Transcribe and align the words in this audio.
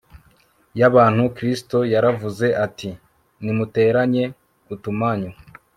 yabantu 0.79 1.23
Kristo 1.35 1.77
yaravuze 1.93 2.47
ati 2.65 2.89
Nimuteranye 3.43 4.23
utumanyu 4.73 5.29